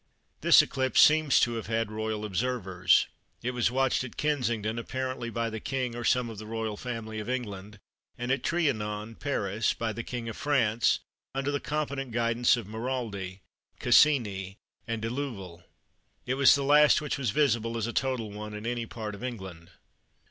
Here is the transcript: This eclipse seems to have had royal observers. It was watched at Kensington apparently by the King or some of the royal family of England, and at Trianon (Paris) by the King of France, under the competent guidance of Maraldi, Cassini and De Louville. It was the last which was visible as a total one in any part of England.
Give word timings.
This 0.39 0.63
eclipse 0.63 0.99
seems 0.99 1.39
to 1.41 1.53
have 1.57 1.67
had 1.67 1.91
royal 1.91 2.25
observers. 2.25 3.05
It 3.43 3.51
was 3.51 3.69
watched 3.69 4.03
at 4.03 4.17
Kensington 4.17 4.79
apparently 4.79 5.29
by 5.29 5.51
the 5.51 5.59
King 5.59 5.95
or 5.95 6.03
some 6.03 6.27
of 6.27 6.39
the 6.39 6.47
royal 6.47 6.75
family 6.75 7.19
of 7.19 7.29
England, 7.29 7.77
and 8.17 8.31
at 8.31 8.41
Trianon 8.41 9.13
(Paris) 9.19 9.75
by 9.75 9.93
the 9.93 10.01
King 10.01 10.27
of 10.27 10.35
France, 10.35 11.01
under 11.35 11.51
the 11.51 11.59
competent 11.59 12.09
guidance 12.13 12.57
of 12.57 12.65
Maraldi, 12.65 13.41
Cassini 13.79 14.57
and 14.87 15.03
De 15.03 15.09
Louville. 15.11 15.61
It 16.25 16.33
was 16.33 16.55
the 16.55 16.63
last 16.63 16.99
which 16.99 17.19
was 17.19 17.29
visible 17.29 17.77
as 17.77 17.85
a 17.85 17.93
total 17.93 18.31
one 18.31 18.55
in 18.55 18.65
any 18.65 18.87
part 18.87 19.13
of 19.13 19.23
England. 19.23 19.69